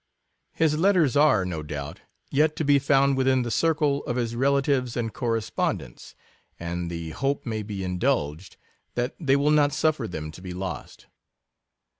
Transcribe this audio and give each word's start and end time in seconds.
His 0.53 0.75
letters 0.79 1.15
are, 1.15 1.45
no 1.45 1.61
doubt, 1.61 1.99
yet 2.31 2.55
to 2.55 2.65
be 2.65 2.79
found 2.79 3.15
within 3.17 3.43
the 3.43 3.51
circle 3.51 4.03
of 4.05 4.15
his 4.15 4.35
relatives 4.35 4.97
and 4.97 5.13
correspondents, 5.13 6.15
and 6.59 6.89
the 6.89 7.11
hope 7.11 7.45
may 7.45 7.61
beindulged, 7.61 8.57
that 8.95 9.13
they 9.19 9.35
will 9.35 9.51
not 9.51 9.73
suffer 9.73 10.07
them 10.07 10.31
to 10.31 10.41
be 10.41 10.55
lost. 10.55 11.05